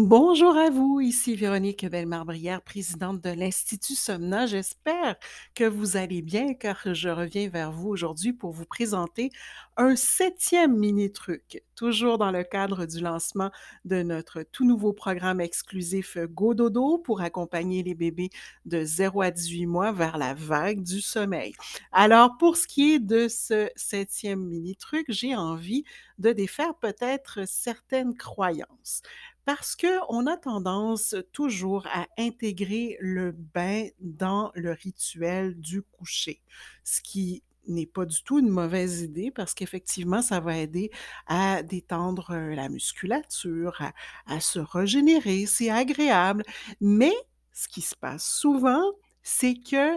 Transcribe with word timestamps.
Bonjour 0.00 0.56
à 0.56 0.70
vous, 0.70 1.00
ici 1.00 1.34
Véronique 1.34 1.84
Bellemare-Brière, 1.84 2.62
présidente 2.62 3.20
de 3.20 3.30
l'Institut 3.30 3.96
Somna. 3.96 4.46
J'espère 4.46 5.16
que 5.56 5.64
vous 5.64 5.96
allez 5.96 6.22
bien 6.22 6.54
car 6.54 6.94
je 6.94 7.08
reviens 7.08 7.48
vers 7.48 7.72
vous 7.72 7.88
aujourd'hui 7.88 8.32
pour 8.32 8.52
vous 8.52 8.64
présenter 8.64 9.32
un 9.76 9.96
septième 9.96 10.76
mini-truc, 10.76 11.64
toujours 11.74 12.16
dans 12.16 12.30
le 12.30 12.44
cadre 12.44 12.86
du 12.86 13.00
lancement 13.00 13.50
de 13.84 14.04
notre 14.04 14.44
tout 14.44 14.64
nouveau 14.64 14.92
programme 14.92 15.40
exclusif 15.40 16.16
Go 16.16 16.54
Dodo 16.54 16.98
pour 16.98 17.20
accompagner 17.20 17.82
les 17.82 17.96
bébés 17.96 18.30
de 18.66 18.84
0 18.84 19.22
à 19.22 19.32
18 19.32 19.66
mois 19.66 19.90
vers 19.90 20.16
la 20.16 20.32
vague 20.32 20.80
du 20.80 21.00
sommeil. 21.00 21.54
Alors, 21.90 22.36
pour 22.38 22.56
ce 22.56 22.68
qui 22.68 22.94
est 22.94 22.98
de 23.00 23.26
ce 23.26 23.68
septième 23.74 24.44
mini-truc, 24.44 25.06
j'ai 25.08 25.34
envie 25.34 25.82
de 26.18 26.32
défaire 26.32 26.74
peut-être 26.74 27.48
certaines 27.48 28.16
croyances. 28.16 29.02
Parce 29.48 29.76
qu'on 29.76 30.26
a 30.26 30.36
tendance 30.36 31.16
toujours 31.32 31.86
à 31.86 32.06
intégrer 32.18 32.98
le 33.00 33.32
bain 33.32 33.86
dans 33.98 34.52
le 34.54 34.72
rituel 34.72 35.58
du 35.58 35.80
coucher, 35.80 36.42
ce 36.84 37.00
qui 37.00 37.42
n'est 37.66 37.86
pas 37.86 38.04
du 38.04 38.22
tout 38.22 38.40
une 38.40 38.50
mauvaise 38.50 39.00
idée 39.00 39.30
parce 39.30 39.54
qu'effectivement, 39.54 40.20
ça 40.20 40.40
va 40.40 40.58
aider 40.58 40.90
à 41.26 41.62
détendre 41.62 42.34
la 42.34 42.68
musculature, 42.68 43.80
à 44.26 44.40
se 44.40 44.58
régénérer, 44.58 45.46
c'est 45.46 45.70
agréable. 45.70 46.44
Mais 46.82 47.14
ce 47.54 47.68
qui 47.68 47.80
se 47.80 47.96
passe 47.96 48.28
souvent, 48.28 48.84
c'est 49.22 49.54
que 49.54 49.96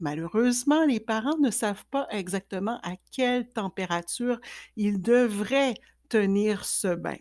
malheureusement, 0.00 0.86
les 0.86 1.00
parents 1.00 1.36
ne 1.36 1.50
savent 1.50 1.84
pas 1.90 2.06
exactement 2.08 2.80
à 2.82 2.96
quelle 3.12 3.46
température 3.52 4.40
ils 4.76 5.02
devraient 5.02 5.74
tenir 6.08 6.64
ce 6.64 6.94
bain. 6.94 7.18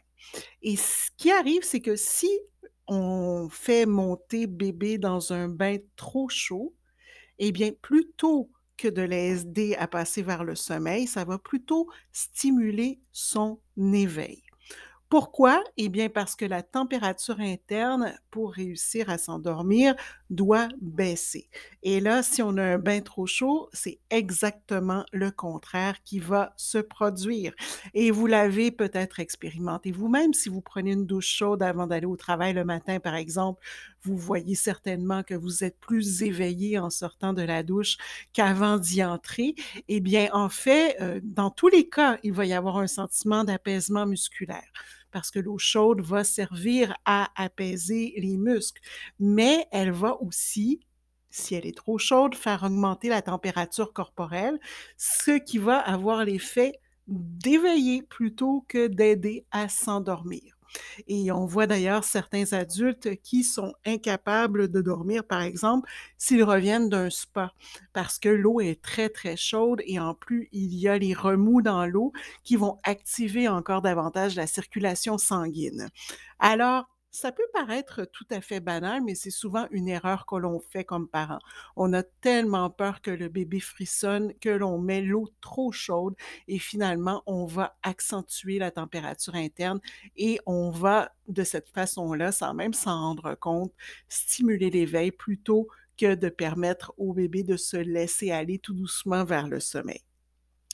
Et 0.62 0.76
ce 0.78 1.10
qui 1.18 1.32
arrive, 1.32 1.64
c'est 1.64 1.82
que 1.82 1.96
si 1.96 2.30
on 2.88 3.50
fait 3.52 3.86
monter 3.86 4.48
bébé 4.48 4.98
dans 4.98 5.34
un 5.34 5.48
bain 5.50 5.78
trop 5.96 6.30
chaud, 6.30 6.76
eh 7.40 7.54
bien, 7.54 7.72
plutôt 7.82 8.52
que 8.78 8.90
de 8.90 9.04
l'aider 9.04 9.76
à 9.78 9.88
passer 9.88 10.24
vers 10.24 10.46
le 10.46 10.56
sommeil, 10.56 11.08
ça 11.08 11.26
va 11.26 11.40
plutôt 11.40 11.90
stimuler 12.14 13.02
son 13.14 13.62
éveil. 13.78 14.45
Pourquoi? 15.10 15.64
Eh 15.78 15.88
bien, 15.90 16.10
parce 16.10 16.36
que 16.36 16.46
la 16.46 16.64
température 16.64 17.40
interne, 17.40 18.18
pour 18.32 18.52
réussir 18.54 19.10
à 19.10 19.18
s'endormir, 19.20 19.96
doit 20.32 20.68
baisser. 20.82 21.48
Et 21.84 22.00
là, 22.00 22.24
si 22.24 22.42
on 22.42 22.58
a 22.58 22.64
un 22.64 22.78
bain 22.80 23.02
trop 23.02 23.28
chaud, 23.28 23.70
c'est 23.72 24.00
exactement 24.10 25.06
le 25.14 25.30
contraire 25.32 26.02
qui 26.04 26.20
va 26.20 26.54
se 26.58 26.80
produire. 26.80 27.54
Et 27.94 28.10
vous 28.10 28.26
l'avez 28.26 28.72
peut-être 28.72 29.20
expérimenté 29.20 29.92
vous-même. 29.92 30.34
Si 30.34 30.50
vous 30.50 30.62
prenez 30.62 30.94
une 30.94 31.06
douche 31.06 31.28
chaude 31.30 31.62
avant 31.62 31.86
d'aller 31.88 32.08
au 32.08 32.18
travail 32.18 32.54
le 32.54 32.66
matin, 32.66 33.00
par 33.00 33.16
exemple, 33.16 33.62
vous 34.06 34.18
voyez 34.18 34.56
certainement 34.56 35.24
que 35.24 35.34
vous 35.34 35.64
êtes 35.64 35.80
plus 35.80 36.24
éveillé 36.24 36.78
en 36.78 36.90
sortant 36.90 37.34
de 37.34 37.42
la 37.42 37.64
douche 37.64 37.98
qu'avant 38.34 38.78
d'y 38.78 39.04
entrer. 39.04 39.56
Eh 39.88 40.00
bien, 40.00 40.30
en 40.32 40.50
fait, 40.50 40.96
euh, 41.02 41.20
dans 41.24 41.50
tous 41.50 41.68
les 41.68 41.90
cas, 41.90 42.20
il 42.24 42.34
va 42.34 42.46
y 42.46 42.54
avoir 42.54 42.78
un 42.78 42.88
sentiment 42.88 43.44
d'apaisement 43.44 44.06
musculaire 44.06 44.72
parce 45.12 45.32
que 45.32 45.40
l'eau 45.40 45.58
chaude 45.58 46.02
va 46.02 46.26
servir 46.26 46.94
à 47.06 47.32
apaiser 47.42 48.14
les 48.18 48.36
muscles, 48.36 48.82
mais 49.18 49.66
elle 49.72 49.92
va 49.92 50.22
aussi 50.22 50.82
si 51.36 51.54
elle 51.56 51.66
est 51.66 51.76
trop 51.76 51.98
chaude, 51.98 52.36
faire 52.36 52.64
augmenter 52.64 53.10
la 53.10 53.22
température 53.22 53.94
corporelle, 53.94 54.60
ce 54.98 55.38
qui 55.38 55.58
va 55.58 55.78
avoir 55.78 56.24
l'effet 56.24 56.80
d'éveiller 57.08 58.04
plutôt 58.04 58.66
que 58.68 58.88
d'aider 58.88 59.46
à 59.52 59.70
s'endormir. 59.70 60.55
Et 61.08 61.32
on 61.32 61.46
voit 61.46 61.68
d'ailleurs 61.68 62.04
certains 62.04 62.54
adultes 62.54 63.16
qui 63.22 63.44
sont 63.44 63.74
incapables 63.86 64.70
de 64.70 64.82
dormir, 64.82 65.24
par 65.24 65.42
exemple, 65.42 65.90
s'ils 66.18 66.44
reviennent 66.44 66.90
d'un 66.90 67.10
spa, 67.10 67.54
parce 67.94 68.20
que 68.20 68.30
l'eau 68.30 68.60
est 68.60 68.82
très, 68.82 69.10
très 69.10 69.38
chaude 69.38 69.82
et 69.86 70.00
en 70.00 70.14
plus, 70.14 70.50
il 70.52 70.74
y 70.76 70.88
a 70.88 70.98
les 70.98 71.14
remous 71.14 71.62
dans 71.62 71.86
l'eau 71.86 72.12
qui 72.44 72.56
vont 72.56 72.80
activer 72.84 73.48
encore 73.48 73.82
davantage 73.82 74.36
la 74.36 74.48
circulation 74.48 75.18
sanguine. 75.18 75.90
Alors, 76.40 76.86
ça 77.16 77.32
peut 77.32 77.48
paraître 77.54 78.04
tout 78.04 78.28
à 78.30 78.42
fait 78.42 78.60
banal, 78.60 79.02
mais 79.02 79.16
c'est 79.16 79.32
souvent 79.32 79.68
une 79.72 79.88
erreur 79.88 80.26
que 80.26 80.36
l'on 80.36 80.60
fait 80.60 80.84
comme 80.84 81.08
parent. 81.08 81.40
On 81.78 81.94
a 81.94 82.04
tellement 82.04 82.70
peur 82.70 83.02
que 83.02 83.10
le 83.12 83.30
bébé 83.30 83.62
frissonne 83.62 84.34
que 84.42 84.50
l'on 84.50 84.80
met 84.80 85.02
l'eau 85.02 85.30
trop 85.40 85.72
chaude 85.72 86.16
et 86.50 86.60
finalement, 86.60 87.24
on 87.26 87.46
va 87.46 87.78
accentuer 87.84 88.60
la 88.60 88.72
température 88.72 89.36
interne 89.36 89.80
et 90.18 90.40
on 90.46 90.70
va, 90.72 91.12
de 91.30 91.44
cette 91.44 91.70
façon-là, 91.70 92.34
sans 92.34 92.54
même 92.54 92.74
s'en 92.74 93.00
rendre 93.00 93.36
compte, 93.36 93.74
stimuler 94.10 94.70
l'éveil 94.70 95.12
plutôt 95.12 95.68
que 95.98 96.16
de 96.16 96.28
permettre 96.28 96.94
au 96.98 97.14
bébé 97.14 97.44
de 97.44 97.56
se 97.56 97.78
laisser 97.78 98.32
aller 98.32 98.60
tout 98.60 98.74
doucement 98.74 99.24
vers 99.24 99.48
le 99.48 99.62
sommeil. 99.62 100.02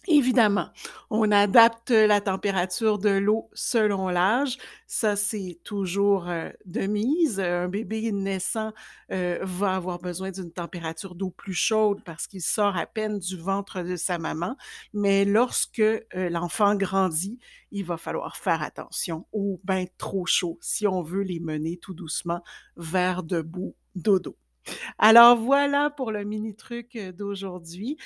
Évidemment, 0.07 0.69
on 1.11 1.31
adapte 1.31 1.91
la 1.91 2.21
température 2.21 2.97
de 2.97 3.09
l'eau 3.11 3.49
selon 3.53 4.09
l'âge. 4.09 4.57
Ça, 4.87 5.15
c'est 5.15 5.59
toujours, 5.63 6.27
heu, 6.27 6.51
de 6.65 6.87
mise. 6.87 7.39
Un 7.39 7.67
bébé 7.67 8.11
naissant, 8.11 8.73
heu, 9.11 9.37
va 9.43 9.75
avoir 9.75 9.99
besoin 9.99 10.31
d'une 10.31 10.51
température 10.51 11.13
d'eau 11.13 11.29
plus 11.29 11.53
chaude 11.53 12.01
parce 12.03 12.25
qu'il 12.25 12.41
sort 12.41 12.75
à 12.77 12.87
peine 12.87 13.19
du 13.19 13.37
ventre 13.37 13.83
de 13.83 13.95
sa 13.95 14.17
maman. 14.17 14.55
Mais 14.91 15.23
lorsque, 15.23 15.79
heu, 15.79 16.03
l'enfant 16.29 16.73
grandit, 16.75 17.37
il 17.71 17.85
va 17.85 17.97
falloir 17.97 18.37
faire 18.37 18.63
attention 18.63 19.27
aux 19.31 19.59
bains 19.63 19.85
trop 19.99 20.25
chauds 20.25 20.57
si 20.61 20.87
on 20.87 21.03
veut 21.03 21.21
les 21.21 21.39
mener 21.39 21.77
tout 21.77 21.93
doucement 21.93 22.41
vers 22.75 23.21
de 23.21 23.41
beaux 23.41 23.75
dodo. 23.93 24.35
Alors 24.97 25.37
voilà 25.37 25.89
pour 25.89 26.11
le 26.11 26.23
mini 26.23 26.55
truc, 26.55 26.97
d'aujourd'hui, 26.97 27.97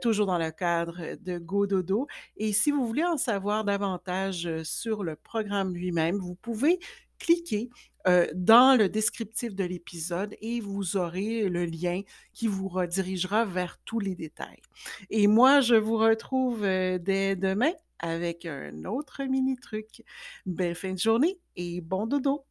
toujours 0.00 0.26
dans 0.26 0.38
le 0.38 0.50
cadre 0.50 1.16
de 1.20 1.38
Go 1.38 1.66
Dodo 1.66 2.06
et 2.36 2.52
si 2.52 2.70
vous 2.70 2.86
voulez 2.86 3.04
en 3.04 3.16
savoir 3.16 3.64
davantage, 3.64 4.62
sur 4.62 5.04
le 5.04 5.16
programme 5.16 5.74
lui-même, 5.74 6.16
vous 6.16 6.34
pouvez 6.34 6.78
cliquer, 7.18 7.70
dans 8.34 8.78
le 8.78 8.88
descriptif 8.88 9.54
de 9.54 9.64
l'épisode 9.64 10.34
et 10.42 10.60
vous 10.60 10.96
aurez 10.96 11.48
le 11.48 11.64
lien 11.64 12.02
qui 12.34 12.48
vous 12.48 12.68
redirigera 12.68 13.46
vers 13.46 13.78
tous 13.84 13.98
les 13.98 14.14
détails. 14.14 14.60
Et 15.08 15.26
moi, 15.26 15.60
je 15.60 15.74
vous 15.74 15.96
retrouve, 15.96 16.62
dès 16.62 17.34
demain 17.36 17.72
avec 17.98 18.44
un 18.44 18.84
autre 18.84 19.22
mini 19.24 19.56
truc. 19.56 20.02
Belle 20.44 20.74
fin 20.74 20.92
de 20.92 20.98
journée 20.98 21.38
et 21.56 21.80
bon 21.80 22.06
dodo! 22.06 22.44